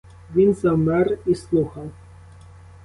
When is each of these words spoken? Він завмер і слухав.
Він 0.35 0.53
завмер 0.53 1.17
і 1.25 1.35
слухав. 1.35 1.91